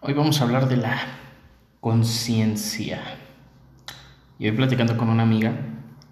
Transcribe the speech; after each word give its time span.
Hoy 0.00 0.14
vamos 0.14 0.40
a 0.40 0.44
hablar 0.44 0.68
de 0.68 0.76
la 0.76 0.96
conciencia. 1.80 3.02
Y 4.38 4.46
hoy 4.46 4.52
platicando 4.52 4.96
con 4.96 5.08
una 5.08 5.24
amiga 5.24 5.58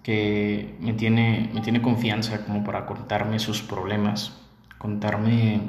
que 0.03 0.75
me 0.81 0.91
tiene, 0.91 1.49
me 1.53 1.61
tiene 1.61 1.81
confianza 1.81 2.43
como 2.43 2.65
para 2.65 2.85
contarme 2.85 3.39
sus 3.39 3.61
problemas, 3.61 4.33
contarme 4.77 5.61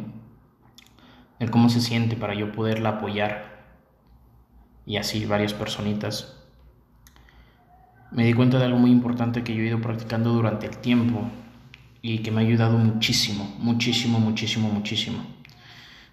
el 1.39 1.51
cómo 1.53 1.69
se 1.69 1.81
siente 1.81 2.17
para 2.17 2.35
yo 2.35 2.51
poderla 2.51 2.89
apoyar 2.89 3.69
y 4.85 4.97
así 4.97 5.25
varias 5.25 5.55
personitas. 5.55 6.45
Me 8.11 8.25
di 8.25 8.33
cuenta 8.35 8.59
de 8.59 8.65
algo 8.65 8.81
muy 8.81 8.91
importante 8.91 9.45
que 9.45 9.55
yo 9.55 9.63
he 9.63 9.69
ido 9.69 9.81
practicando 9.81 10.33
durante 10.33 10.67
el 10.67 10.79
tiempo 10.79 11.31
y 12.03 12.19
que 12.19 12.33
me 12.33 12.41
ha 12.41 12.45
ayudado 12.45 12.79
muchísimo, 12.79 13.55
muchísimo, 13.61 14.19
muchísimo, 14.19 14.71
muchísimo. 14.71 15.38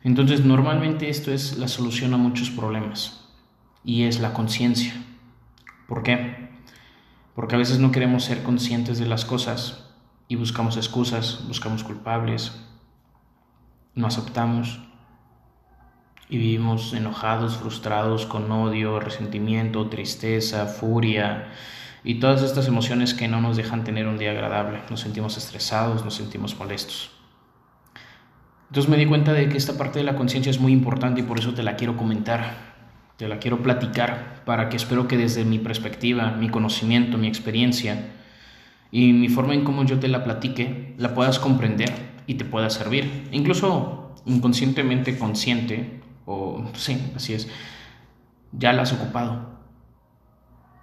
Entonces, 0.05 0.45
normalmente 0.45 1.09
esto 1.09 1.31
es 1.31 1.57
la 1.57 1.67
solución 1.67 2.13
a 2.13 2.17
muchos 2.17 2.51
problemas 2.51 3.25
y 3.83 4.03
es 4.03 4.19
la 4.19 4.33
conciencia. 4.33 4.93
¿Por 5.87 6.03
qué? 6.03 6.47
Porque 7.33 7.55
a 7.55 7.57
veces 7.57 7.79
no 7.79 7.91
queremos 7.91 8.23
ser 8.23 8.43
conscientes 8.43 8.99
de 8.99 9.07
las 9.07 9.25
cosas 9.25 9.89
y 10.27 10.35
buscamos 10.35 10.77
excusas, 10.77 11.43
buscamos 11.47 11.83
culpables, 11.83 12.51
no 13.95 14.05
aceptamos 14.05 14.79
y 16.29 16.37
vivimos 16.37 16.93
enojados, 16.93 17.57
frustrados, 17.57 18.27
con 18.27 18.51
odio, 18.51 18.99
resentimiento, 18.99 19.89
tristeza, 19.89 20.67
furia 20.67 21.47
y 22.03 22.19
todas 22.19 22.43
estas 22.43 22.67
emociones 22.67 23.15
que 23.15 23.27
no 23.27 23.41
nos 23.41 23.57
dejan 23.57 23.83
tener 23.83 24.05
un 24.05 24.19
día 24.19 24.29
agradable. 24.29 24.83
Nos 24.91 24.99
sentimos 24.99 25.35
estresados, 25.35 26.05
nos 26.05 26.13
sentimos 26.13 26.55
molestos. 26.59 27.14
Entonces 28.69 28.89
me 28.89 28.97
di 28.97 29.05
cuenta 29.05 29.33
de 29.33 29.47
que 29.49 29.57
esta 29.57 29.77
parte 29.77 29.99
de 29.99 30.05
la 30.05 30.15
conciencia 30.15 30.49
es 30.49 30.59
muy 30.59 30.73
importante 30.73 31.21
y 31.21 31.23
por 31.23 31.39
eso 31.39 31.53
te 31.53 31.63
la 31.63 31.75
quiero 31.75 31.95
comentar, 31.97 32.75
te 33.17 33.27
la 33.27 33.39
quiero 33.39 33.61
platicar 33.61 34.43
para 34.45 34.69
que 34.69 34.77
espero 34.77 35.07
que 35.07 35.17
desde 35.17 35.45
mi 35.45 35.59
perspectiva, 35.59 36.31
mi 36.31 36.49
conocimiento, 36.49 37.17
mi 37.17 37.27
experiencia 37.27 38.11
y 38.91 39.13
mi 39.13 39.29
forma 39.29 39.53
en 39.53 39.63
cómo 39.63 39.83
yo 39.85 39.99
te 39.99 40.07
la 40.07 40.23
platique, 40.23 40.95
la 40.97 41.13
puedas 41.13 41.39
comprender 41.39 41.91
y 42.27 42.35
te 42.35 42.45
pueda 42.45 42.69
servir. 42.69 43.27
Incluso 43.31 44.15
inconscientemente 44.25 45.17
consciente, 45.17 46.01
o 46.25 46.65
sí, 46.73 47.11
así 47.15 47.33
es, 47.33 47.47
ya 48.51 48.73
la 48.73 48.83
has 48.83 48.93
ocupado, 48.93 49.59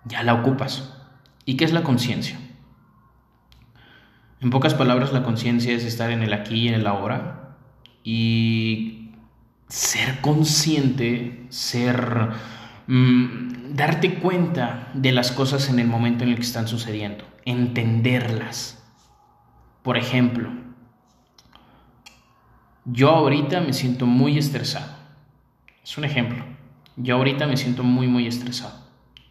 ya 0.05 0.22
la 0.22 0.34
ocupas. 0.34 0.98
¿Y 1.44 1.56
qué 1.56 1.64
es 1.64 1.72
la 1.72 1.83
conciencia? 1.83 2.38
En 4.41 4.50
pocas 4.50 4.75
palabras, 4.75 5.12
la 5.12 5.22
conciencia 5.22 5.72
es 5.72 5.84
estar 5.84 6.10
en 6.10 6.22
el 6.22 6.33
aquí 6.33 6.62
y 6.62 6.69
en 6.69 6.75
el 6.75 6.86
ahora, 6.86 7.41
y 8.05 9.11
ser 9.69 10.20
consciente, 10.20 11.47
ser... 11.48 12.31
Mm, 12.86 13.53
darte 13.75 14.17
cuenta 14.17 14.91
de 14.94 15.12
las 15.12 15.33
cosas 15.33 15.69
en 15.70 15.78
el 15.78 15.86
momento 15.86 16.25
en 16.25 16.31
el 16.31 16.36
que 16.36 16.42
están 16.42 16.69
sucediendo, 16.69 17.25
entenderlas. 17.44 18.83
Por 19.83 19.97
ejemplo, 19.97 20.50
yo 22.84 23.11
ahorita 23.11 23.61
me 23.61 23.72
siento 23.72 24.06
muy 24.06 24.39
estresado. 24.39 24.92
Es 25.83 25.97
un 25.97 26.05
ejemplo. 26.05 26.44
Yo 26.97 27.16
ahorita 27.16 27.47
me 27.47 27.56
siento 27.56 27.83
muy, 27.83 28.06
muy 28.06 28.27
estresado. 28.27 28.81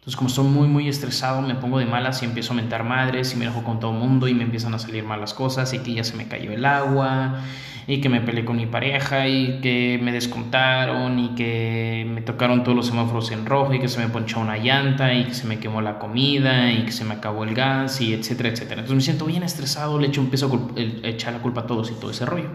Entonces, 0.02 0.16
como 0.16 0.28
estoy 0.30 0.46
muy, 0.46 0.66
muy 0.66 0.88
estresado, 0.88 1.42
me 1.42 1.54
pongo 1.54 1.78
de 1.78 1.86
malas 1.86 2.22
y 2.22 2.24
empiezo 2.24 2.54
a 2.54 2.56
mentar 2.56 2.82
madres 2.82 3.34
y 3.34 3.36
me 3.36 3.44
dejo 3.44 3.62
con 3.62 3.78
todo 3.78 3.92
el 3.92 3.98
mundo 3.98 4.26
y 4.26 4.34
me 4.34 4.42
empiezan 4.42 4.74
a 4.74 4.80
salir 4.80 5.04
malas 5.04 5.32
cosas 5.32 5.72
y 5.74 5.78
que 5.78 5.94
ya 5.94 6.02
se 6.02 6.16
me 6.16 6.26
cayó 6.26 6.50
el 6.50 6.64
agua 6.64 7.40
y 7.86 8.00
que 8.00 8.08
me 8.08 8.20
peleé 8.20 8.44
con 8.44 8.56
mi 8.56 8.66
pareja 8.66 9.28
y 9.28 9.60
que 9.60 10.00
me 10.02 10.10
descontaron 10.10 11.20
y 11.20 11.36
que 11.36 12.04
me 12.12 12.20
tocaron 12.20 12.64
todos 12.64 12.74
los 12.74 12.88
semáforos 12.88 13.30
en 13.30 13.46
rojo 13.46 13.74
y 13.74 13.78
que 13.78 13.86
se 13.86 14.00
me 14.00 14.08
ponchó 14.08 14.40
una 14.40 14.56
llanta 14.56 15.14
y 15.14 15.26
que 15.26 15.34
se 15.34 15.46
me 15.46 15.60
quemó 15.60 15.80
la 15.82 16.00
comida 16.00 16.72
y 16.72 16.84
que 16.84 16.90
se 16.90 17.04
me 17.04 17.14
acabó 17.14 17.44
el 17.44 17.54
gas 17.54 18.00
y 18.00 18.12
etcétera, 18.12 18.48
etcétera. 18.48 18.80
Entonces 18.80 18.96
me 18.96 19.02
siento 19.02 19.26
bien 19.26 19.44
estresado, 19.44 20.00
le 20.00 20.08
echo, 20.08 20.20
empiezo 20.20 20.72
a 20.76 20.80
echar 21.06 21.32
la 21.32 21.38
culpa 21.38 21.60
a 21.60 21.66
todos 21.68 21.92
y 21.92 21.94
todo 21.94 22.10
ese 22.10 22.26
rollo. 22.26 22.50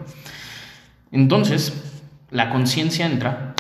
Entonces, 1.14 1.96
la 2.29 2.50
conciencia 2.50 3.06
entra 3.06 3.56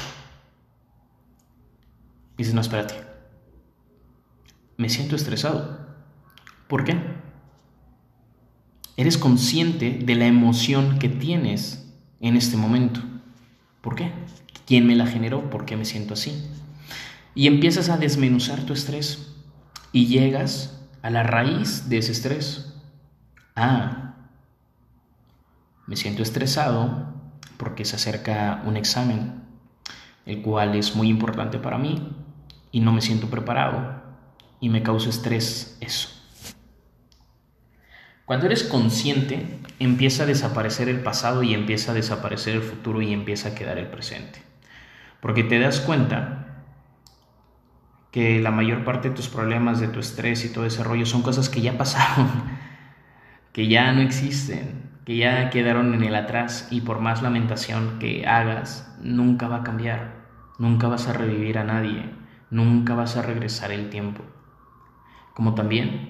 y 2.35 2.43
dice, 2.43 2.53
no, 2.53 2.59
espérate 2.59 3.06
me 4.77 4.89
siento 4.89 5.15
estresado. 5.15 5.79
¿Por 6.67 6.83
qué? 6.83 6.97
Eres 8.95 9.17
consciente 9.17 9.99
de 10.03 10.15
la 10.15 10.27
emoción 10.27 10.99
que 10.99 11.09
tienes 11.09 11.91
en 12.19 12.35
este 12.35 12.57
momento. 12.57 13.01
¿Por 13.81 13.95
qué? 13.95 14.11
¿Quién 14.65 14.87
me 14.87 14.95
la 14.95 15.07
generó? 15.07 15.49
¿Por 15.49 15.65
qué 15.65 15.75
me 15.75 15.85
siento 15.85 16.13
así? 16.13 16.47
Y 17.35 17.47
empiezas 17.47 17.89
a 17.89 17.97
desmenuzar 17.97 18.63
tu 18.63 18.73
estrés 18.73 19.35
y 19.91 20.07
llegas 20.07 20.79
a 21.01 21.09
la 21.09 21.23
raíz 21.23 21.89
de 21.89 21.99
ese 21.99 22.11
estrés. 22.11 22.73
Ah, 23.55 24.15
me 25.85 25.95
siento 25.95 26.23
estresado 26.23 27.13
porque 27.57 27.85
se 27.85 27.95
acerca 27.95 28.61
un 28.65 28.77
examen, 28.77 29.43
el 30.25 30.41
cual 30.41 30.75
es 30.75 30.95
muy 30.95 31.09
importante 31.09 31.59
para 31.59 31.77
mí 31.77 32.15
y 32.71 32.81
no 32.81 32.91
me 32.91 33.01
siento 33.01 33.29
preparado 33.29 34.06
y 34.59 34.69
me 34.69 34.83
causa 34.83 35.09
estrés 35.09 35.77
eso. 35.81 36.09
Cuando 38.25 38.45
eres 38.47 38.63
consciente, 38.63 39.59
empieza 39.79 40.23
a 40.23 40.25
desaparecer 40.25 40.89
el 40.89 40.99
pasado 40.99 41.43
y 41.43 41.53
empieza 41.53 41.91
a 41.91 41.95
desaparecer 41.95 42.55
el 42.55 42.61
futuro 42.61 43.01
y 43.01 43.13
empieza 43.13 43.49
a 43.49 43.55
quedar 43.55 43.77
el 43.77 43.87
presente. 43.87 44.41
Porque 45.21 45.43
te 45.43 45.59
das 45.59 45.79
cuenta 45.79 46.65
que 48.11 48.39
la 48.41 48.51
mayor 48.51 48.83
parte 48.83 49.07
de 49.09 49.15
tus 49.15 49.29
problemas, 49.29 49.79
de 49.79 49.87
tu 49.87 49.99
estrés 49.99 50.43
y 50.43 50.51
todo 50.51 50.65
ese 50.65 50.83
rollo 50.83 51.05
son 51.05 51.21
cosas 51.21 51.47
que 51.47 51.61
ya 51.61 51.77
pasaron, 51.77 52.27
que 53.53 53.67
ya 53.69 53.93
no 53.93 54.01
existen, 54.01 54.99
que 55.05 55.15
ya 55.15 55.49
quedaron 55.49 55.93
en 55.93 56.03
el 56.03 56.15
atrás 56.15 56.67
y 56.69 56.81
por 56.81 56.99
más 56.99 57.21
lamentación 57.21 57.97
que 57.97 58.27
hagas, 58.27 58.93
nunca 59.01 59.47
va 59.47 59.57
a 59.57 59.63
cambiar, 59.63 60.25
nunca 60.57 60.89
vas 60.89 61.07
a 61.07 61.13
revivir 61.13 61.57
a 61.59 61.63
nadie, 61.63 62.09
nunca 62.49 62.93
vas 62.93 63.15
a 63.15 63.21
regresar 63.21 63.71
el 63.71 63.89
tiempo 63.89 64.25
como 65.37 65.53
también 65.53 66.09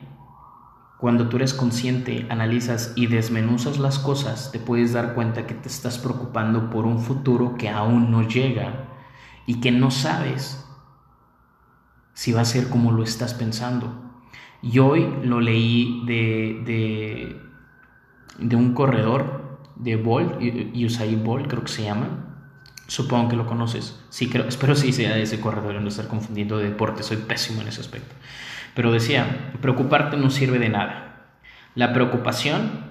cuando 0.97 1.27
tú 1.27 1.35
eres 1.35 1.53
consciente, 1.53 2.25
analizas 2.29 2.93
y 2.95 3.07
desmenuzas 3.07 3.77
las 3.77 3.99
cosas, 3.99 4.53
te 4.53 4.57
puedes 4.57 4.93
dar 4.93 5.15
cuenta 5.15 5.45
que 5.45 5.53
te 5.53 5.67
estás 5.67 5.97
preocupando 5.97 6.69
por 6.69 6.85
un 6.85 7.01
futuro 7.01 7.57
que 7.57 7.67
aún 7.67 8.09
no 8.09 8.25
llega 8.25 8.87
y 9.45 9.59
que 9.59 9.69
no 9.71 9.91
sabes 9.91 10.65
si 12.13 12.31
va 12.31 12.39
a 12.39 12.45
ser 12.45 12.69
como 12.69 12.93
lo 12.93 13.03
estás 13.03 13.33
pensando. 13.33 13.93
Y 14.61 14.79
hoy 14.79 15.05
lo 15.23 15.41
leí 15.41 16.03
de, 16.05 16.61
de, 16.65 17.41
de 18.39 18.55
un 18.55 18.73
corredor 18.73 19.59
de 19.75 19.97
Bolt, 19.97 20.41
Usain 20.73 21.21
Bolt 21.25 21.47
creo 21.47 21.63
que 21.63 21.71
se 21.73 21.83
llama. 21.83 22.45
Supongo 22.87 23.27
que 23.27 23.35
lo 23.35 23.45
conoces. 23.45 24.01
Sí, 24.09 24.29
creo, 24.29 24.47
espero 24.47 24.73
sí 24.73 24.93
sea 24.93 25.17
ese 25.17 25.41
corredor, 25.41 25.81
no 25.81 25.89
estar 25.89 26.07
confundiendo 26.07 26.59
de 26.59 26.69
deporte, 26.69 27.03
soy 27.03 27.17
pésimo 27.17 27.61
en 27.61 27.67
ese 27.67 27.81
aspecto. 27.81 28.15
Pero 28.77 28.91
decía, 28.91 29.53
preocuparte 29.59 30.17
no 30.17 30.29
sirve 30.29 30.59
de 30.59 30.69
nada. 30.69 31.31
La 31.73 31.93
preocupación, 31.93 32.85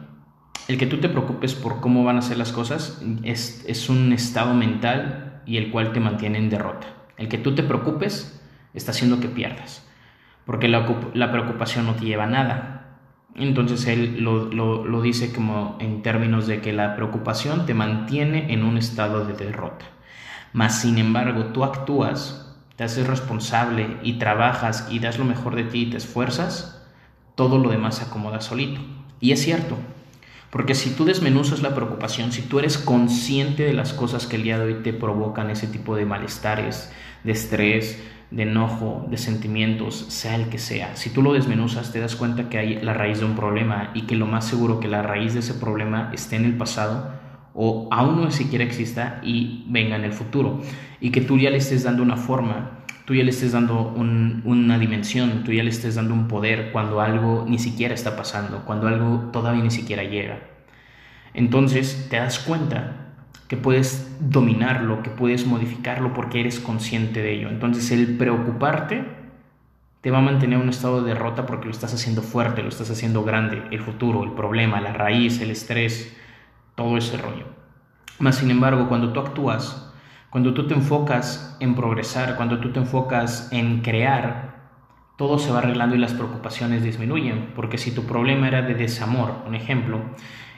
el 0.67 0.79
que 0.79 0.87
tú 0.87 0.97
te 0.97 1.09
preocupes 1.09 1.55
por 1.55 1.81
cómo 1.81 2.03
van 2.03 2.19
a 2.19 2.23
ser 2.23 2.39
las 2.39 2.51
cosas, 2.51 3.01
es, 3.23 3.65
es 3.69 3.89
un 3.89 4.13
estado 4.13 4.53
mental 4.53 5.43
y 5.47 5.59
el 5.59 5.71
cual 5.71 5.93
te 5.93 6.01
mantiene 6.01 6.39
en 6.39 6.51
derrota. 6.51 6.89
El 7.17 7.29
que 7.29 7.39
tú 7.39 7.55
te 7.55 7.63
preocupes 7.63 8.43
está 8.75 8.91
haciendo 8.91 9.21
que 9.21 9.29
pierdas, 9.29 9.89
porque 10.45 10.67
la, 10.67 10.93
la 11.15 11.31
preocupación 11.31 11.87
no 11.87 11.95
te 11.95 12.05
lleva 12.05 12.25
a 12.25 12.31
nada. 12.31 12.99
Entonces 13.37 13.87
él 13.87 14.25
lo, 14.25 14.47
lo, 14.47 14.85
lo 14.85 15.03
dice 15.03 15.33
como 15.33 15.79
en 15.79 16.03
términos 16.03 16.49
de 16.49 16.61
que 16.61 16.73
la 16.73 16.97
preocupación 16.97 17.65
te 17.65 17.75
mantiene 17.75 18.53
en 18.53 18.65
un 18.65 18.77
estado 18.77 19.25
de 19.25 19.35
derrota. 19.35 19.85
Mas, 20.53 20.81
sin 20.81 20.99
embargo, 20.99 21.53
tú 21.53 21.63
actúas 21.63 22.46
te 22.77 22.85
haces 22.85 23.07
responsable 23.07 23.97
y 24.03 24.15
trabajas 24.15 24.89
y 24.91 24.99
das 24.99 25.19
lo 25.19 25.25
mejor 25.25 25.57
de 25.57 25.65
ti 25.65 25.83
y 25.83 25.91
te 25.91 25.97
esfuerzas, 25.97 26.83
todo 27.35 27.59
lo 27.59 27.71
demás 27.71 27.97
se 27.97 28.05
acomoda 28.05 28.41
solito. 28.41 28.81
Y 29.19 29.33
es 29.33 29.43
cierto, 29.43 29.77
porque 30.51 30.75
si 30.75 30.91
tú 30.91 31.05
desmenuzas 31.05 31.63
la 31.63 31.75
preocupación, 31.75 32.33
si 32.33 32.43
tú 32.43 32.59
eres 32.59 32.79
consciente 32.79 33.65
de 33.65 33.73
las 33.73 33.93
cosas 33.93 34.27
que 34.27 34.37
el 34.37 34.43
día 34.43 34.59
de 34.59 34.65
hoy 34.67 34.83
te 34.83 34.93
provocan 34.93 35.51
ese 35.51 35.67
tipo 35.67 35.97
de 35.97 36.07
malestares, 36.07 36.93
de 37.25 37.33
estrés, 37.33 38.03
de 38.31 38.43
enojo, 38.43 39.07
de 39.09 39.19
sentimientos, 39.19 40.07
sea 40.09 40.35
el 40.35 40.49
que 40.49 40.59
sea, 40.59 40.97
si 40.97 41.11
tú 41.11 41.23
lo 41.23 41.33
desmenuzas 41.33 41.93
te 41.93 42.01
das 42.01 42.17
cuenta 42.17 42.49
que 42.49 42.59
hay 42.59 42.83
la 42.83 42.93
raíz 42.93 43.21
de 43.21 43.25
un 43.25 43.37
problema 43.37 43.91
y 43.95 44.03
que 44.03 44.17
lo 44.17 44.27
más 44.27 44.47
seguro 44.47 44.81
que 44.81 44.89
la 44.89 45.03
raíz 45.03 45.33
de 45.33 45.41
ese 45.41 45.55
problema 45.55 46.11
esté 46.13 46.37
en 46.37 46.45
el 46.45 46.57
pasado 46.57 47.16
o 47.57 47.89
aún 47.91 48.21
no 48.21 48.31
siquiera 48.31 48.65
exista 48.65 49.19
y 49.23 49.65
venga 49.69 49.97
en 49.97 50.05
el 50.05 50.13
futuro. 50.13 50.61
Y 51.01 51.11
que 51.11 51.23
tú 51.23 51.39
ya 51.39 51.51
le 51.51 51.57
estés 51.57 51.85
dando 51.85 52.03
una 52.03 52.17
forma, 52.17 52.85
tú 53.07 53.15
ya 53.15 53.25
le 53.25 53.31
estés 53.31 53.53
dando 53.53 53.95
una 53.97 54.79
dimensión, 54.79 55.43
tú 55.43 55.53
ya 55.53 55.63
le 55.63 55.71
estés 55.71 55.95
dando 55.95 56.13
un 56.13 56.29
poder 56.29 56.71
cuando 56.71 57.01
algo 57.01 57.47
ni 57.49 57.59
siquiera 57.59 57.95
está 57.95 58.15
pasando, 58.15 58.65
cuando 58.67 58.89
algo 58.89 59.31
todavía 59.33 59.63
ni 59.63 59.71
siquiera 59.71 60.05
llega. 60.05 60.39
Entonces 61.33 62.09
te 62.11 62.17
das 62.17 62.39
cuenta 62.39 63.15
que 63.49 63.57
puedes 63.57 64.17
dominarlo, 64.21 65.03
que 65.03 65.11
puedes 65.11 65.47
modificarlo 65.47 66.13
porque 66.13 66.41
eres 66.41 66.61
consciente 66.61 67.23
de 67.23 67.35
ello. 67.35 67.49
Entonces 67.49 67.91
el 67.91 68.19
preocuparte 68.19 69.05
te 70.03 70.11
va 70.11 70.19
a 70.19 70.23
mantener 70.23 70.59
en 70.59 70.65
un 70.65 70.69
estado 70.69 71.03
de 71.03 71.15
derrota 71.15 71.47
porque 71.47 71.67
lo 71.67 71.71
estás 71.71 71.95
haciendo 71.95 72.23
fuerte, 72.23 72.63
lo 72.63 72.69
estás 72.69 72.91
haciendo 72.91 73.25
grande, 73.25 73.63
el 73.71 73.81
futuro, 73.81 74.25
el 74.25 74.33
problema, 74.33 74.81
la 74.81 74.93
raíz, 74.93 75.41
el 75.41 75.51
estrés, 75.51 76.15
todo 76.77 76.97
ese 76.97 77.17
rollo. 77.17 77.47
Más 78.21 78.37
sin 78.37 78.51
embargo, 78.51 78.89
cuando 78.89 79.13
tú 79.13 79.21
actúas, 79.21 79.93
cuando 80.31 80.55
tú 80.55 80.69
te 80.69 80.75
enfocas 80.75 81.57
en 81.61 81.75
progresar, 81.75 82.37
cuando 82.37 82.61
tú 82.61 82.71
te 82.71 82.79
enfocas 82.79 83.49
en 83.53 83.81
crear, 83.81 84.57
todo 85.17 85.39
se 85.39 85.51
va 85.51 85.59
arreglando 85.59 85.97
y 85.97 85.99
las 85.99 86.13
preocupaciones 86.13 86.83
disminuyen. 86.83 87.53
Porque 87.57 87.79
si 87.79 87.91
tu 87.91 88.05
problema 88.05 88.47
era 88.47 88.63
de 88.63 88.75
desamor, 88.75 89.43
un 89.47 89.55
ejemplo, 89.55 90.01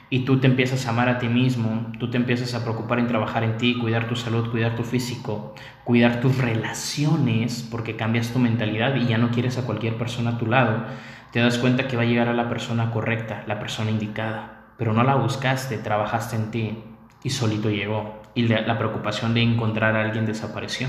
y 0.09 0.25
tú 0.25 0.39
te 0.39 0.47
empiezas 0.47 0.85
a 0.85 0.89
amar 0.89 1.07
a 1.07 1.19
ti 1.19 1.27
mismo, 1.27 1.91
tú 1.99 2.09
te 2.09 2.17
empiezas 2.17 2.53
a 2.55 2.63
preocupar 2.63 2.99
en 2.99 3.07
trabajar 3.07 3.43
en 3.43 3.57
ti, 3.57 3.77
cuidar 3.79 4.07
tu 4.07 4.15
salud, 4.15 4.49
cuidar 4.49 4.75
tu 4.75 4.83
físico, 4.83 5.53
cuidar 5.83 6.19
tus 6.19 6.37
relaciones, 6.37 7.67
porque 7.69 7.95
cambias 7.95 8.33
tu 8.33 8.39
mentalidad 8.39 8.95
y 8.95 9.05
ya 9.05 9.17
no 9.17 9.29
quieres 9.29 9.57
a 9.57 9.65
cualquier 9.65 9.97
persona 9.97 10.31
a 10.31 10.37
tu 10.37 10.47
lado, 10.47 10.83
te 11.31 11.39
das 11.39 11.59
cuenta 11.59 11.87
que 11.87 11.95
va 11.95 12.03
a 12.03 12.07
llegar 12.07 12.27
a 12.27 12.33
la 12.33 12.49
persona 12.49 12.89
correcta, 12.89 13.43
la 13.47 13.59
persona 13.59 13.91
indicada, 13.91 14.58
pero 14.79 14.93
no 14.93 15.03
la 15.03 15.15
buscaste, 15.15 15.77
trabajaste 15.77 16.37
en 16.37 16.51
ti 16.51 16.83
y 17.21 17.29
solito 17.31 17.69
llegó. 17.69 18.21
Y 18.33 18.47
la, 18.47 18.77
preocupación 18.77 19.33
de 19.33 19.41
encontrar 19.41 19.97
a 19.97 20.05
alguien 20.05 20.25
desapareció. 20.25 20.87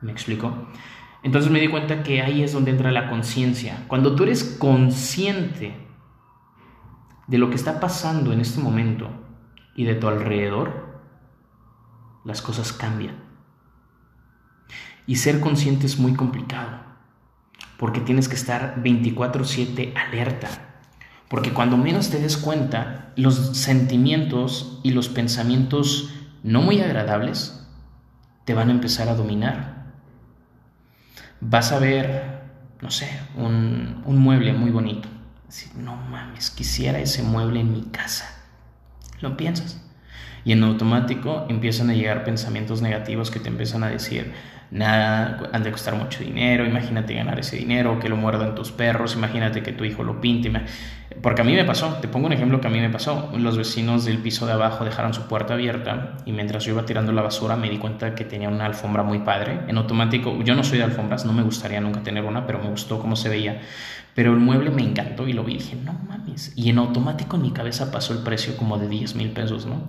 ¿Me 0.00 0.10
explico? 0.10 0.66
Entonces 1.22 1.48
me 1.52 1.60
di 1.60 1.68
cuenta 1.68 2.02
que 2.02 2.20
ahí 2.20 2.42
es 2.42 2.52
donde 2.52 2.72
entra 2.72 2.90
la 2.90 3.08
conciencia. 3.08 3.84
Cuando 3.86 4.16
tú 4.16 4.24
eres 4.24 4.42
consciente 4.58 5.76
de 7.28 7.38
lo 7.38 7.48
que 7.48 7.54
está 7.54 7.78
pasando 7.78 8.32
en 8.32 8.40
este 8.40 8.60
momento 8.60 9.08
y 9.76 9.84
de 9.84 9.94
tu 9.94 10.08
alrededor, 10.08 11.00
las 12.24 12.42
cosas 12.42 12.72
cambian. 12.72 13.22
Y 15.06 15.16
ser 15.16 15.38
consciente 15.38 15.86
es 15.86 15.96
muy 15.96 16.14
complicado, 16.14 16.80
porque 17.76 18.00
tienes 18.00 18.28
que 18.28 18.34
estar 18.34 18.82
24/7 18.82 19.94
alerta, 19.94 20.71
porque 21.32 21.52
cuando 21.52 21.76
menos 21.76 22.10
te 22.10 22.20
des 22.20 22.36
cuenta, 22.36 23.10
los 23.16 23.56
sentimientos 23.56 24.78
y 24.84 24.92
los 24.92 25.08
pensamientos 25.08 26.14
no 26.44 26.62
muy 26.62 26.80
agradables 26.80 27.66
te 28.44 28.54
van 28.54 28.68
a 28.68 28.72
empezar 28.72 29.08
a 29.08 29.16
dominar. 29.16 29.86
Vas 31.40 31.72
a 31.72 31.80
ver, 31.80 32.42
no 32.80 32.92
sé, 32.92 33.08
un, 33.36 34.02
un 34.06 34.18
mueble 34.18 34.52
muy 34.52 34.70
bonito 34.70 35.08
no 35.76 35.96
mames, 35.96 36.50
quisiera 36.50 36.98
ese 36.98 37.22
mueble 37.22 37.60
en 37.60 37.72
mi 37.72 37.82
casa. 37.82 38.26
Lo 39.20 39.36
piensas. 39.36 39.80
Y 40.44 40.52
en 40.52 40.64
automático 40.64 41.46
empiezan 41.48 41.90
a 41.90 41.94
llegar 41.94 42.24
pensamientos 42.24 42.82
negativos 42.82 43.30
que 43.30 43.38
te 43.38 43.48
empiezan 43.48 43.84
a 43.84 43.88
decir, 43.88 44.32
nada, 44.72 45.50
han 45.52 45.62
de 45.62 45.70
costar 45.70 45.94
mucho 45.94 46.24
dinero, 46.24 46.64
imagínate 46.64 47.14
ganar 47.14 47.38
ese 47.38 47.56
dinero, 47.56 48.00
que 48.00 48.08
lo 48.08 48.16
muerdan 48.16 48.54
tus 48.54 48.72
perros, 48.72 49.14
imagínate 49.14 49.62
que 49.62 49.72
tu 49.72 49.84
hijo 49.84 50.02
lo 50.02 50.20
pinte. 50.20 50.50
Porque 51.20 51.42
a 51.42 51.44
mí 51.44 51.54
me 51.54 51.64
pasó, 51.64 51.98
te 52.00 52.08
pongo 52.08 52.26
un 52.26 52.32
ejemplo 52.32 52.60
que 52.60 52.68
a 52.68 52.70
mí 52.70 52.80
me 52.80 52.88
pasó. 52.88 53.30
Los 53.36 53.58
vecinos 53.58 54.06
del 54.06 54.18
piso 54.18 54.46
de 54.46 54.52
abajo 54.52 54.84
dejaron 54.84 55.12
su 55.12 55.28
puerta 55.28 55.54
abierta 55.54 56.16
y 56.24 56.32
mientras 56.32 56.64
yo 56.64 56.72
iba 56.72 56.86
tirando 56.86 57.12
la 57.12 57.20
basura 57.20 57.54
me 57.54 57.68
di 57.68 57.76
cuenta 57.76 58.14
que 58.14 58.24
tenía 58.24 58.48
una 58.48 58.64
alfombra 58.64 59.02
muy 59.02 59.18
padre. 59.18 59.60
En 59.68 59.76
automático, 59.76 60.42
yo 60.42 60.54
no 60.54 60.64
soy 60.64 60.78
de 60.78 60.84
alfombras, 60.84 61.26
no 61.26 61.34
me 61.34 61.42
gustaría 61.42 61.80
nunca 61.80 62.02
tener 62.02 62.24
una, 62.24 62.46
pero 62.46 62.58
me 62.58 62.70
gustó 62.70 62.98
cómo 62.98 63.14
se 63.14 63.28
veía. 63.28 63.60
Pero 64.14 64.32
el 64.32 64.40
mueble 64.40 64.70
me 64.70 64.82
encantó 64.82 65.28
y 65.28 65.34
lo 65.34 65.44
vi 65.44 65.54
y 65.54 65.58
dije, 65.58 65.76
no 65.76 65.92
mames. 65.92 66.54
Y 66.56 66.70
en 66.70 66.78
automático 66.78 67.36
en 67.36 67.42
mi 67.42 67.50
cabeza 67.50 67.92
pasó 67.92 68.14
el 68.14 68.20
precio 68.20 68.56
como 68.56 68.78
de 68.78 68.88
10 68.88 69.14
mil 69.16 69.30
pesos, 69.32 69.66
¿no? 69.66 69.88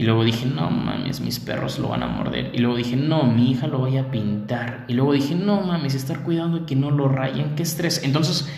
Y 0.00 0.04
luego 0.04 0.24
dije, 0.24 0.46
no 0.46 0.70
mames, 0.70 1.20
mis 1.20 1.40
perros 1.40 1.78
lo 1.78 1.88
van 1.88 2.02
a 2.02 2.06
morder. 2.06 2.52
Y 2.54 2.58
luego 2.60 2.74
dije, 2.74 2.96
no, 2.96 3.24
mi 3.24 3.50
hija 3.50 3.66
lo 3.66 3.80
voy 3.80 3.98
a 3.98 4.10
pintar. 4.10 4.86
Y 4.88 4.94
luego 4.94 5.12
dije, 5.12 5.34
no 5.34 5.60
mames, 5.60 5.94
estar 5.94 6.22
cuidando 6.22 6.64
que 6.64 6.74
no 6.74 6.90
lo 6.90 7.06
rayen, 7.06 7.54
qué 7.54 7.62
estrés. 7.62 8.02
Entonces, 8.02 8.50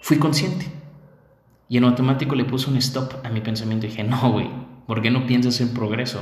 fui 0.00 0.18
consciente. 0.18 0.66
Y 1.68 1.76
en 1.76 1.84
automático 1.84 2.34
le 2.34 2.46
puse 2.46 2.68
un 2.68 2.78
stop 2.78 3.24
a 3.24 3.28
mi 3.28 3.42
pensamiento. 3.42 3.86
Dije, 3.86 4.02
no, 4.02 4.32
güey, 4.32 4.50
¿por 4.88 5.02
qué 5.02 5.12
no 5.12 5.24
piensas 5.28 5.60
en 5.60 5.72
progreso? 5.72 6.18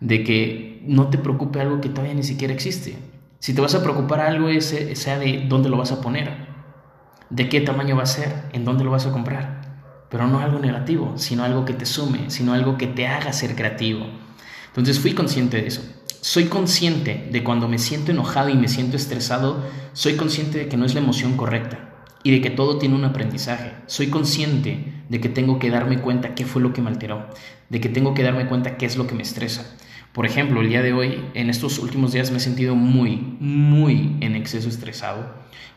De 0.00 0.22
que 0.22 0.84
no 0.86 1.08
te 1.08 1.16
preocupe 1.16 1.62
algo 1.62 1.80
que 1.80 1.88
todavía 1.88 2.12
ni 2.12 2.22
siquiera 2.22 2.52
existe. 2.52 2.98
Si 3.38 3.54
te 3.54 3.62
vas 3.62 3.74
a 3.74 3.82
preocupar 3.82 4.20
algo, 4.20 4.50
ese, 4.50 4.94
sea 4.94 5.18
de 5.18 5.46
dónde 5.48 5.70
lo 5.70 5.78
vas 5.78 5.90
a 5.90 6.02
poner, 6.02 6.36
de 7.30 7.48
qué 7.48 7.62
tamaño 7.62 7.96
va 7.96 8.02
a 8.02 8.06
ser, 8.06 8.42
en 8.52 8.66
dónde 8.66 8.84
lo 8.84 8.90
vas 8.90 9.06
a 9.06 9.12
comprar. 9.12 9.55
Pero 10.10 10.26
no 10.26 10.40
algo 10.40 10.58
negativo, 10.58 11.14
sino 11.16 11.44
algo 11.44 11.64
que 11.64 11.74
te 11.74 11.86
sume, 11.86 12.30
sino 12.30 12.52
algo 12.52 12.76
que 12.78 12.86
te 12.86 13.06
haga 13.06 13.32
ser 13.32 13.54
creativo. 13.54 14.06
Entonces 14.68 15.00
fui 15.00 15.14
consciente 15.14 15.60
de 15.60 15.66
eso. 15.66 15.82
Soy 16.20 16.46
consciente 16.46 17.28
de 17.30 17.44
cuando 17.44 17.68
me 17.68 17.78
siento 17.78 18.10
enojado 18.10 18.48
y 18.48 18.54
me 18.54 18.68
siento 18.68 18.96
estresado, 18.96 19.62
soy 19.92 20.16
consciente 20.16 20.58
de 20.58 20.68
que 20.68 20.76
no 20.76 20.84
es 20.84 20.94
la 20.94 21.00
emoción 21.00 21.36
correcta 21.36 21.78
y 22.22 22.32
de 22.32 22.40
que 22.40 22.50
todo 22.50 22.78
tiene 22.78 22.96
un 22.96 23.04
aprendizaje. 23.04 23.72
Soy 23.86 24.08
consciente 24.08 24.92
de 25.08 25.20
que 25.20 25.28
tengo 25.28 25.58
que 25.58 25.70
darme 25.70 26.00
cuenta 26.00 26.34
qué 26.34 26.44
fue 26.44 26.60
lo 26.60 26.72
que 26.72 26.82
me 26.82 26.90
alteró, 26.90 27.28
de 27.68 27.80
que 27.80 27.88
tengo 27.88 28.14
que 28.14 28.24
darme 28.24 28.48
cuenta 28.48 28.76
qué 28.76 28.86
es 28.86 28.96
lo 28.96 29.06
que 29.06 29.14
me 29.14 29.22
estresa. 29.22 29.76
Por 30.16 30.24
ejemplo, 30.24 30.62
el 30.62 30.70
día 30.70 30.80
de 30.80 30.94
hoy, 30.94 31.22
en 31.34 31.50
estos 31.50 31.78
últimos 31.78 32.12
días 32.14 32.30
me 32.30 32.38
he 32.38 32.40
sentido 32.40 32.74
muy, 32.74 33.36
muy 33.38 34.16
en 34.20 34.34
exceso 34.34 34.66
estresado, 34.66 35.26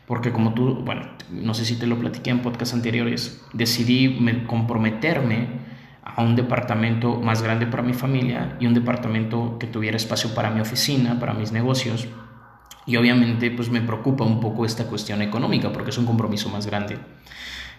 porque 0.06 0.32
como 0.32 0.54
tú, 0.54 0.76
bueno, 0.76 1.02
no 1.30 1.52
sé 1.52 1.66
si 1.66 1.76
te 1.76 1.86
lo 1.86 1.98
platiqué 1.98 2.30
en 2.30 2.40
podcasts 2.40 2.72
anteriores, 2.72 3.44
decidí 3.52 4.18
comprometerme 4.46 5.46
a 6.02 6.22
un 6.22 6.36
departamento 6.36 7.20
más 7.20 7.42
grande 7.42 7.66
para 7.66 7.82
mi 7.82 7.92
familia 7.92 8.56
y 8.58 8.66
un 8.66 8.72
departamento 8.72 9.58
que 9.58 9.66
tuviera 9.66 9.98
espacio 9.98 10.34
para 10.34 10.48
mi 10.48 10.62
oficina, 10.62 11.20
para 11.20 11.34
mis 11.34 11.52
negocios. 11.52 12.08
Y 12.86 12.96
obviamente 12.96 13.50
pues 13.50 13.68
me 13.68 13.82
preocupa 13.82 14.24
un 14.24 14.40
poco 14.40 14.64
esta 14.64 14.86
cuestión 14.86 15.20
económica 15.20 15.70
porque 15.70 15.90
es 15.90 15.98
un 15.98 16.06
compromiso 16.06 16.48
más 16.48 16.64
grande. 16.64 16.96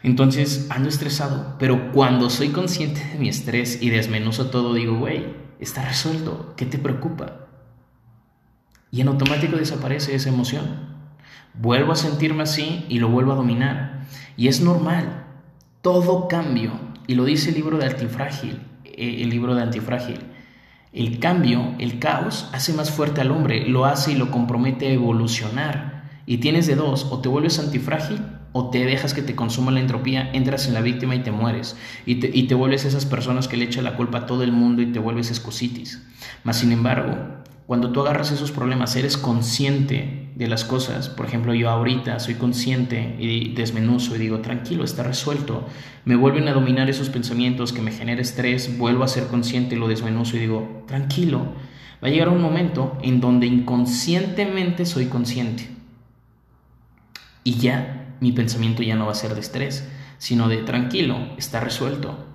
Entonces 0.03 0.67
ando 0.69 0.89
estresado, 0.89 1.55
pero 1.57 1.91
cuando 1.91 2.29
soy 2.29 2.49
consciente 2.49 3.03
de 3.13 3.17
mi 3.17 3.29
estrés 3.29 3.81
y 3.81 3.89
desmenuzo 3.89 4.51
todo, 4.51 4.75
digo, 4.75 4.99
güey, 4.99 5.50
está 5.61 5.85
resuelto, 5.85 6.53
¿qué 6.57 6.65
te 6.65 6.77
preocupa? 6.77 7.47
Y 8.91 8.99
en 8.99 9.07
automático 9.07 9.55
desaparece 9.55 10.15
esa 10.15 10.29
emoción. 10.29 10.91
Vuelvo 11.53 11.93
a 11.93 11.95
sentirme 11.95 12.43
así 12.43 12.85
y 12.89 12.99
lo 12.99 13.07
vuelvo 13.07 13.31
a 13.31 13.35
dominar. 13.35 14.05
Y 14.35 14.47
es 14.47 14.61
normal, 14.61 15.25
todo 15.81 16.27
cambio, 16.27 16.73
y 17.07 17.15
lo 17.15 17.23
dice 17.23 17.49
el 17.49 17.55
libro 17.55 17.77
de 17.77 17.85
Antifrágil, 17.85 18.61
eh, 18.83 19.21
el 19.21 19.29
libro 19.29 19.55
de 19.55 19.61
Antifrágil, 19.61 20.19
el 20.93 21.19
cambio, 21.19 21.75
el 21.79 21.99
caos, 21.99 22.49
hace 22.53 22.73
más 22.73 22.91
fuerte 22.91 23.21
al 23.21 23.31
hombre, 23.31 23.67
lo 23.67 23.85
hace 23.85 24.11
y 24.11 24.15
lo 24.15 24.29
compromete 24.29 24.87
a 24.87 24.93
evolucionar. 24.93 26.00
Y 26.31 26.37
tienes 26.37 26.65
de 26.65 26.75
dos, 26.75 27.09
o 27.11 27.19
te 27.19 27.27
vuelves 27.27 27.59
antifrágil 27.59 28.21
o 28.53 28.69
te 28.69 28.85
dejas 28.85 29.13
que 29.13 29.21
te 29.21 29.35
consuma 29.35 29.69
la 29.69 29.81
entropía, 29.81 30.31
entras 30.31 30.65
en 30.65 30.73
la 30.73 30.79
víctima 30.79 31.13
y 31.13 31.23
te 31.23 31.31
mueres. 31.31 31.75
Y 32.05 32.21
te, 32.21 32.31
y 32.33 32.43
te 32.43 32.55
vuelves 32.55 32.85
esas 32.85 33.05
personas 33.05 33.49
que 33.49 33.57
le 33.57 33.65
echan 33.65 33.83
la 33.83 33.97
culpa 33.97 34.19
a 34.19 34.25
todo 34.27 34.41
el 34.43 34.53
mundo 34.53 34.81
y 34.81 34.93
te 34.93 34.99
vuelves 34.99 35.29
escositis. 35.29 36.01
Mas, 36.45 36.59
sin 36.59 36.71
embargo, 36.71 37.17
cuando 37.67 37.91
tú 37.91 37.99
agarras 37.99 38.31
esos 38.31 38.53
problemas, 38.53 38.95
eres 38.95 39.17
consciente 39.17 40.31
de 40.33 40.47
las 40.47 40.63
cosas. 40.63 41.09
Por 41.09 41.25
ejemplo, 41.25 41.53
yo 41.53 41.69
ahorita 41.69 42.17
soy 42.21 42.35
consciente 42.35 43.17
y 43.19 43.53
desmenuzo 43.53 44.15
y 44.15 44.19
digo, 44.19 44.39
tranquilo, 44.39 44.85
está 44.85 45.03
resuelto. 45.03 45.67
Me 46.05 46.15
vuelven 46.15 46.47
a 46.47 46.53
dominar 46.53 46.89
esos 46.89 47.09
pensamientos 47.09 47.73
que 47.73 47.81
me 47.81 47.91
genera 47.91 48.21
estrés, 48.21 48.77
vuelvo 48.77 49.03
a 49.03 49.09
ser 49.09 49.27
consciente 49.27 49.75
lo 49.75 49.89
desmenuzo 49.89 50.37
y 50.37 50.39
digo, 50.39 50.85
tranquilo. 50.87 51.39
Va 52.01 52.07
a 52.07 52.11
llegar 52.11 52.29
un 52.29 52.41
momento 52.41 52.97
en 53.01 53.19
donde 53.19 53.47
inconscientemente 53.47 54.85
soy 54.85 55.07
consciente. 55.07 55.80
Y 57.43 57.55
ya 57.55 58.15
mi 58.19 58.31
pensamiento 58.31 58.83
ya 58.83 58.95
no 58.95 59.05
va 59.05 59.11
a 59.11 59.15
ser 59.15 59.33
de 59.33 59.41
estrés, 59.41 59.87
sino 60.17 60.47
de 60.47 60.57
tranquilo, 60.57 61.17
está 61.37 61.59
resuelto. 61.59 62.27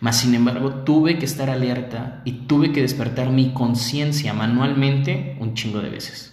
Mas, 0.00 0.18
sin 0.18 0.34
embargo, 0.34 0.82
tuve 0.84 1.18
que 1.18 1.24
estar 1.24 1.48
alerta 1.48 2.22
y 2.24 2.32
tuve 2.32 2.72
que 2.72 2.82
despertar 2.82 3.30
mi 3.30 3.52
conciencia 3.52 4.34
manualmente 4.34 5.36
un 5.40 5.54
chingo 5.54 5.80
de 5.80 5.90
veces. 5.90 6.32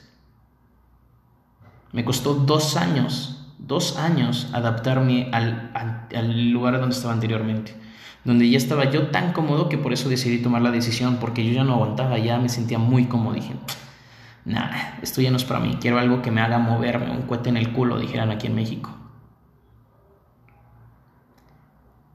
Me 1.91 2.03
costó 2.03 2.33
dos 2.33 2.77
años, 2.77 3.53
dos 3.57 3.97
años 3.97 4.49
adaptarme 4.53 5.29
al, 5.31 6.51
lugar 6.51 6.79
donde 6.79 6.95
estaba 6.95 7.13
anteriormente, 7.13 7.73
donde 8.25 8.49
ya 8.49 8.57
estaba 8.57 8.91
yo 8.91 9.07
tan 9.07 9.33
cómodo 9.33 9.69
que 9.69 9.77
por 9.77 9.93
eso 9.93 10.09
decidí 10.09 10.39
tomar 10.39 10.61
la 10.61 10.71
decisión, 10.71 11.17
porque 11.19 11.45
yo 11.45 11.53
ya 11.53 11.63
no 11.63 11.75
aguantaba, 11.75 12.17
ya 12.17 12.37
me 12.39 12.49
sentía 12.49 12.79
muy 12.79 13.05
cómodo. 13.05 13.35
Dije, 13.35 13.53
Nada, 14.49 14.97
esto 15.03 15.21
ya 15.21 15.29
no 15.29 15.37
es 15.37 15.43
para 15.43 15.59
mí. 15.59 15.77
Quiero 15.79 15.99
algo 15.99 16.23
que 16.23 16.31
me 16.31 16.41
haga 16.41 16.57
moverme, 16.57 17.11
un 17.11 17.21
cohete 17.21 17.49
en 17.49 17.57
el 17.57 17.71
culo, 17.71 17.99
dijeran 17.99 18.31
aquí 18.31 18.47
en 18.47 18.55
México. 18.55 18.89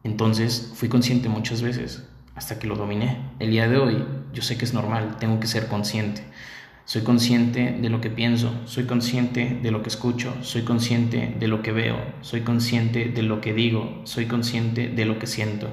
Entonces 0.03 0.73
fui 0.75 0.88
consciente 0.88 1.29
muchas 1.29 1.62
veces 1.62 2.09
hasta 2.35 2.59
que 2.59 2.67
lo 2.67 2.75
dominé. 2.75 3.19
El 3.38 3.53
día 3.53 3.69
de 3.69 3.79
hoy 3.79 4.05
yo 4.33 4.43
sé 4.43 4.59
que 4.59 4.64
es 4.64 4.75
normal, 4.75 5.17
tengo 5.21 5.38
que 5.38 5.47
ser 5.47 5.69
consciente. 5.69 6.25
Soy 6.87 7.03
consciente 7.03 7.79
de 7.81 7.88
lo 7.88 8.00
que 8.00 8.11
pienso, 8.11 8.53
soy 8.64 8.85
consciente 8.85 9.61
de 9.62 9.71
lo 9.71 9.83
que 9.83 9.88
escucho, 9.88 10.35
soy 10.43 10.62
consciente 10.62 11.37
de 11.38 11.47
lo 11.47 11.62
que 11.62 11.71
veo, 11.71 11.99
soy 12.21 12.41
consciente 12.41 13.11
de 13.11 13.23
lo 13.23 13.41
que 13.41 13.55
digo, 13.55 14.03
soy 14.03 14.26
consciente 14.26 14.88
de 14.88 15.05
lo 15.05 15.21
que 15.21 15.29
siento. 15.29 15.69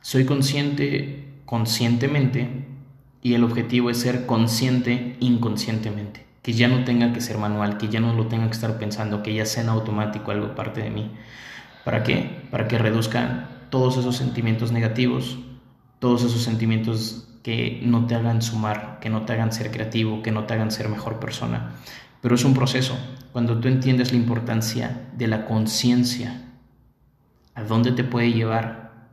Soy 0.00 0.24
consciente 0.24 1.42
conscientemente 1.44 2.77
y 3.22 3.34
el 3.34 3.44
objetivo 3.44 3.90
es 3.90 3.98
ser 3.98 4.26
consciente 4.26 5.16
inconscientemente. 5.20 6.26
Que 6.42 6.52
ya 6.52 6.68
no 6.68 6.84
tenga 6.84 7.12
que 7.12 7.20
ser 7.20 7.38
manual, 7.38 7.78
que 7.78 7.88
ya 7.88 8.00
no 8.00 8.14
lo 8.14 8.26
tenga 8.26 8.46
que 8.46 8.52
estar 8.52 8.78
pensando, 8.78 9.22
que 9.22 9.34
ya 9.34 9.44
sea 9.44 9.62
en 9.62 9.68
automático 9.68 10.30
algo 10.30 10.54
parte 10.54 10.82
de 10.82 10.90
mí. 10.90 11.10
¿Para 11.84 12.02
qué? 12.02 12.42
Para 12.50 12.68
que 12.68 12.78
reduzcan 12.78 13.48
todos 13.70 13.96
esos 13.96 14.16
sentimientos 14.16 14.72
negativos, 14.72 15.38
todos 15.98 16.22
esos 16.22 16.42
sentimientos 16.42 17.28
que 17.42 17.80
no 17.82 18.06
te 18.06 18.14
hagan 18.14 18.42
sumar, 18.42 18.98
que 19.00 19.10
no 19.10 19.22
te 19.22 19.32
hagan 19.32 19.52
ser 19.52 19.70
creativo, 19.70 20.22
que 20.22 20.32
no 20.32 20.44
te 20.44 20.54
hagan 20.54 20.70
ser 20.70 20.88
mejor 20.88 21.18
persona. 21.18 21.72
Pero 22.20 22.34
es 22.34 22.44
un 22.44 22.54
proceso. 22.54 22.96
Cuando 23.32 23.58
tú 23.58 23.68
entiendes 23.68 24.12
la 24.12 24.18
importancia 24.18 25.08
de 25.16 25.28
la 25.28 25.46
conciencia, 25.46 26.42
a 27.54 27.62
dónde 27.62 27.92
te 27.92 28.04
puede 28.04 28.32
llevar 28.32 29.08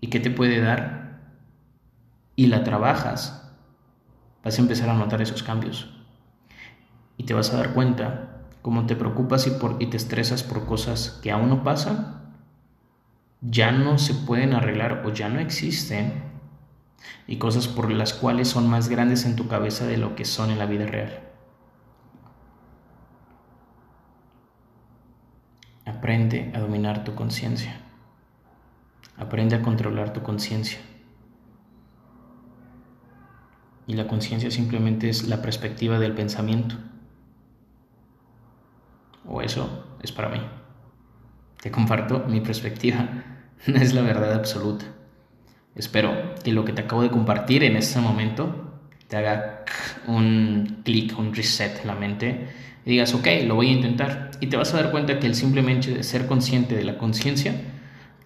y 0.00 0.08
qué 0.08 0.20
te 0.20 0.30
puede 0.30 0.60
dar, 0.60 1.20
y 2.36 2.46
la 2.46 2.62
trabajas, 2.62 3.47
vas 4.44 4.58
a 4.58 4.62
empezar 4.62 4.88
a 4.88 4.94
notar 4.94 5.22
esos 5.22 5.42
cambios. 5.42 5.88
Y 7.16 7.24
te 7.24 7.34
vas 7.34 7.52
a 7.52 7.56
dar 7.56 7.74
cuenta 7.74 8.38
cómo 8.62 8.86
te 8.86 8.96
preocupas 8.96 9.46
y, 9.46 9.86
te 9.86 9.96
estresas 9.96 10.42
por 10.42 10.66
cosas 10.66 11.18
que 11.22 11.30
aún 11.30 11.48
no 11.48 11.64
pasan, 11.64 12.34
ya 13.40 13.72
no 13.72 13.98
se 13.98 14.14
pueden 14.14 14.52
arreglar 14.52 15.04
o 15.06 15.12
ya 15.12 15.28
no 15.28 15.40
existen, 15.40 16.28
y 17.26 17.36
cosas 17.36 17.68
por 17.68 17.90
las 17.90 18.12
cuales 18.12 18.48
son 18.48 18.68
más 18.68 18.88
grandes 18.88 19.24
en 19.24 19.36
tu 19.36 19.48
cabeza 19.48 19.86
de 19.86 19.96
lo 19.96 20.16
que 20.16 20.24
son 20.24 20.50
en 20.50 20.58
la 20.58 20.66
vida 20.66 20.86
real. 20.86 21.20
Aprende 25.84 26.52
a 26.54 26.58
dominar 26.58 27.04
tu 27.04 27.14
conciencia. 27.14 27.80
Aprende 29.16 29.56
a 29.56 29.62
controlar 29.62 30.12
tu 30.12 30.22
conciencia. 30.22 30.78
Y 33.88 33.94
la 33.94 34.06
conciencia 34.06 34.50
simplemente 34.50 35.08
es 35.08 35.26
la 35.26 35.42
perspectiva 35.42 35.98
del 35.98 36.12
pensamiento. 36.12 36.76
O 39.26 39.42
eso 39.42 39.96
es 40.02 40.12
para 40.12 40.28
mí. 40.28 40.40
Te 41.60 41.72
comparto 41.72 42.24
mi 42.28 42.40
perspectiva. 42.40 43.08
No 43.66 43.74
es 43.74 43.92
la 43.92 44.02
verdad 44.02 44.34
absoluta. 44.34 44.84
Espero 45.74 46.12
que 46.44 46.52
lo 46.52 46.64
que 46.64 46.72
te 46.72 46.82
acabo 46.82 47.02
de 47.02 47.10
compartir 47.10 47.64
en 47.64 47.74
este 47.74 47.98
momento 47.98 48.78
te 49.08 49.16
haga 49.16 49.64
un 50.06 50.82
clic, 50.84 51.18
un 51.18 51.34
reset 51.34 51.80
en 51.80 51.88
la 51.88 51.96
mente 51.96 52.48
y 52.84 52.90
digas, 52.90 53.12
ok, 53.14 53.26
lo 53.46 53.56
voy 53.56 53.70
a 53.70 53.72
intentar. 53.72 54.30
Y 54.38 54.46
te 54.46 54.56
vas 54.56 54.72
a 54.72 54.80
dar 54.80 54.92
cuenta 54.92 55.18
que 55.18 55.26
el 55.26 55.34
simplemente 55.34 56.04
ser 56.04 56.28
consciente 56.28 56.76
de 56.76 56.84
la 56.84 56.98
conciencia 56.98 57.52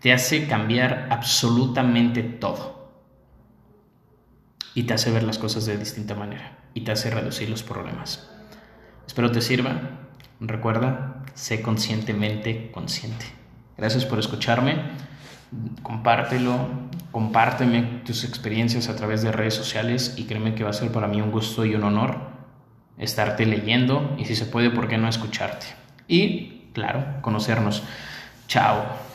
te 0.01 0.13
hace 0.13 0.47
cambiar 0.47 1.07
absolutamente 1.09 2.23
todo. 2.23 2.82
Y 4.75 4.85
te 4.85 4.95
hace 4.95 5.11
ver 5.11 5.23
las 5.23 5.39
cosas 5.39 5.67
de 5.67 5.77
distinta 5.77 6.15
manera. 6.15 6.59
Y 6.75 6.83
te 6.83 6.93
hace 6.93 7.11
reducir 7.11 7.49
los 7.51 7.63
problemas. 7.63 8.29
Espero 9.07 9.31
te 9.31 9.41
sirva. 9.41 9.81
Recuerda, 10.41 11.25
sé 11.35 11.63
conscientemente 11.63 12.71
consciente. 12.73 13.27
Gracias 13.77 14.05
por 14.05 14.19
escucharme. 14.19 14.77
Compártelo, 15.83 16.69
compárteme 17.11 18.03
tus 18.05 18.25
experiencias 18.25 18.89
a 18.89 18.97
través 18.97 19.23
de 19.23 19.33
redes 19.33 19.55
sociales 19.55 20.15
y 20.17 20.25
créeme 20.25 20.55
que 20.55 20.65
va 20.65 20.71
a 20.71 20.73
ser 20.73 20.91
para 20.91 21.09
mí 21.09 21.21
un 21.21 21.31
gusto 21.31 21.65
y 21.67 21.75
un 21.75 21.85
honor 21.85 22.33
estarte 22.99 23.47
leyendo 23.47 24.15
y 24.19 24.25
si 24.25 24.35
se 24.35 24.47
puede, 24.47 24.71
¿por 24.71 24.89
qué 24.89 24.97
no 24.99 25.09
escucharte? 25.09 25.67
Y, 26.09 26.71
claro, 26.73 27.21
conocernos. 27.21 27.83
Chao. 28.49 29.12